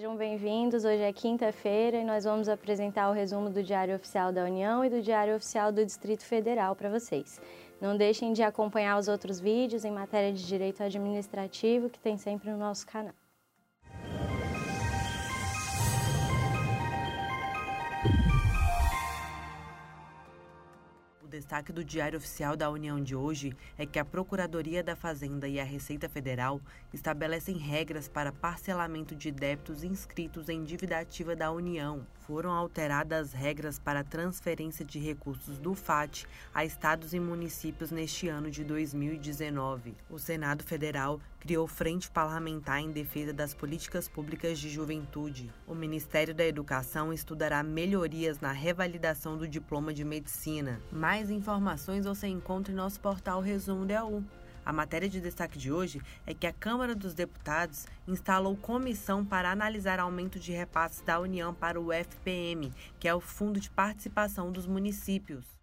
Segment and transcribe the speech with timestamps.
[0.00, 0.82] Sejam bem-vindos.
[0.82, 4.88] Hoje é quinta-feira e nós vamos apresentar o resumo do Diário Oficial da União e
[4.88, 7.38] do Diário Oficial do Distrito Federal para vocês.
[7.78, 12.48] Não deixem de acompanhar os outros vídeos em matéria de direito administrativo que tem sempre
[12.50, 13.12] no nosso canal.
[21.30, 25.60] Destaque do Diário Oficial da União de hoje é que a Procuradoria da Fazenda e
[25.60, 26.60] a Receita Federal
[26.92, 32.04] estabelecem regras para parcelamento de débitos inscritos em dívida ativa da União.
[32.26, 38.28] Foram alteradas as regras para transferência de recursos do FAT a estados e municípios neste
[38.28, 39.94] ano de 2019.
[40.08, 45.50] O Senado Federal criou frente parlamentar em defesa das políticas públicas de juventude.
[45.66, 50.80] O Ministério da Educação estudará melhorias na revalidação do diploma de medicina.
[50.92, 54.24] Mais mais informações você encontra em nosso portal Resumo DAU.
[54.64, 59.50] A matéria de destaque de hoje é que a Câmara dos Deputados instalou comissão para
[59.50, 64.50] analisar aumento de repasses da União para o FPM, que é o Fundo de Participação
[64.50, 65.59] dos Municípios.